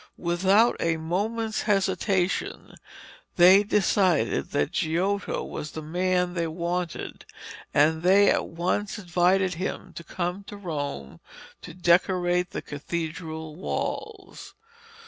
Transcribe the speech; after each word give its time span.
Without 0.17 0.75
a 0.79 0.97
moment's 0.97 1.61
hesitation 1.61 2.73
they 3.35 3.61
decided 3.61 4.49
that 4.49 4.71
Giotto 4.71 5.43
was 5.43 5.69
the 5.73 5.83
man 5.83 6.33
they 6.33 6.47
wanted, 6.47 7.23
and 7.71 8.01
they 8.01 8.31
at 8.31 8.47
once 8.47 8.97
invited 8.97 9.53
him 9.53 9.93
to 9.93 10.03
come 10.03 10.43
to 10.45 10.57
Rome 10.57 11.19
to 11.61 11.75
decorate 11.75 12.49
the 12.49 12.63
cathedral 12.63 13.55
walls. 13.55 14.55